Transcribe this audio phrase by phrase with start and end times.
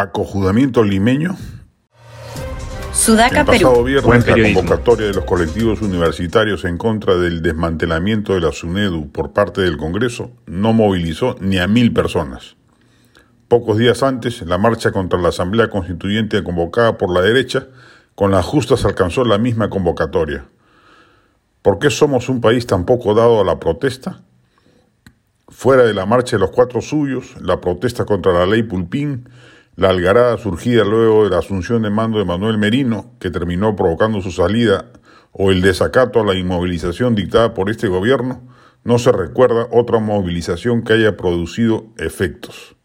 [0.00, 1.36] acojudamiento limeño.
[2.92, 3.84] Sudaca, El pasado Perú.
[3.84, 9.32] viernes la convocatoria de los colectivos universitarios en contra del desmantelamiento de la SUNEDU por
[9.32, 12.56] parte del Congreso no movilizó ni a mil personas.
[13.48, 17.68] Pocos días antes, la marcha contra la Asamblea Constituyente convocada por la derecha,
[18.14, 20.46] con las justas alcanzó la misma convocatoria.
[21.62, 24.22] ¿Por qué somos un país tan poco dado a la protesta?
[25.48, 29.28] Fuera de la marcha de los cuatro suyos, la protesta contra la ley Pulpín,
[29.76, 34.22] la algarada surgida luego de la asunción de mando de Manuel Merino, que terminó provocando
[34.22, 34.86] su salida,
[35.32, 38.42] o el desacato a la inmovilización dictada por este gobierno,
[38.84, 42.76] no se recuerda otra movilización que haya producido efectos.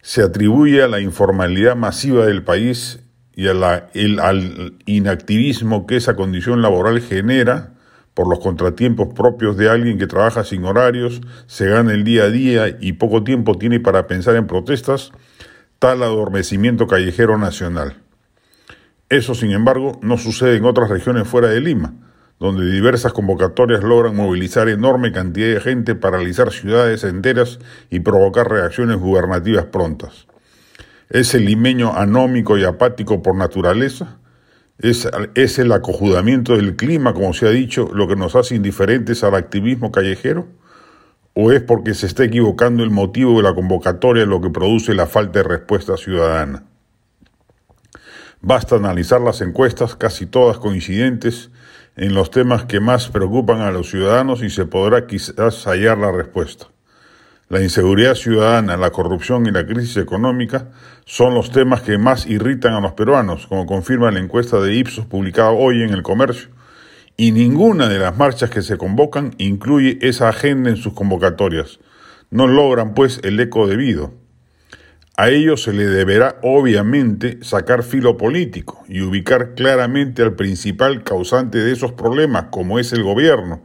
[0.00, 3.00] Se atribuye a la informalidad masiva del país
[3.34, 3.90] y a la-
[4.22, 7.74] al inactivismo que esa condición laboral genera
[8.14, 12.30] por los contratiempos propios de alguien que trabaja sin horarios, se gana el día a
[12.30, 15.12] día y poco tiempo tiene para pensar en protestas,
[15.82, 17.96] tal adormecimiento callejero nacional.
[19.08, 21.94] Eso, sin embargo, no sucede en otras regiones fuera de Lima,
[22.38, 27.58] donde diversas convocatorias logran movilizar enorme cantidad de gente, paralizar ciudades enteras
[27.90, 30.28] y provocar reacciones gubernativas prontas.
[31.10, 34.18] ¿Es el limeño anómico y apático por naturaleza?
[34.78, 39.24] ¿Es, ¿Es el acojudamiento del clima, como se ha dicho, lo que nos hace indiferentes
[39.24, 40.46] al activismo callejero?
[41.34, 45.06] ¿O es porque se está equivocando el motivo de la convocatoria lo que produce la
[45.06, 46.64] falta de respuesta ciudadana?
[48.42, 51.50] Basta analizar las encuestas, casi todas coincidentes,
[51.96, 56.12] en los temas que más preocupan a los ciudadanos y se podrá quizás hallar la
[56.12, 56.66] respuesta.
[57.48, 60.70] La inseguridad ciudadana, la corrupción y la crisis económica
[61.04, 65.06] son los temas que más irritan a los peruanos, como confirma la encuesta de Ipsos
[65.06, 66.48] publicada hoy en el comercio.
[67.16, 71.78] Y ninguna de las marchas que se convocan incluye esa agenda en sus convocatorias.
[72.30, 74.14] No logran, pues, el eco debido.
[75.14, 81.58] A ello se le deberá, obviamente, sacar filo político y ubicar claramente al principal causante
[81.58, 83.60] de esos problemas, como es el gobierno.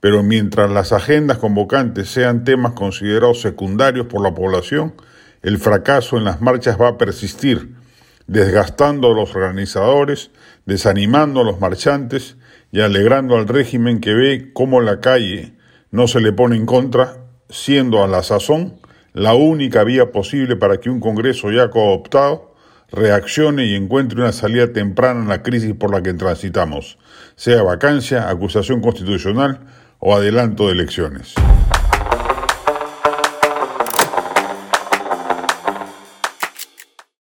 [0.00, 4.94] Pero mientras las agendas convocantes sean temas considerados secundarios por la población,
[5.42, 7.76] el fracaso en las marchas va a persistir,
[8.30, 10.30] desgastando a los organizadores,
[10.64, 12.36] desanimando a los marchantes
[12.70, 15.54] y alegrando al régimen que ve cómo la calle
[15.90, 17.16] no se le pone en contra,
[17.48, 18.78] siendo a la sazón
[19.14, 22.54] la única vía posible para que un Congreso ya cooptado
[22.92, 26.98] reaccione y encuentre una salida temprana en la crisis por la que transitamos,
[27.34, 29.58] sea vacancia, acusación constitucional
[29.98, 31.34] o adelanto de elecciones.